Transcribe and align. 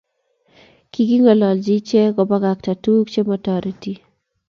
king'ololchi 0.91 1.73
ichek 1.81 2.07
kobakakta 2.15 2.71
tukuk 2.83 3.07
chemotoreti. 3.13 3.91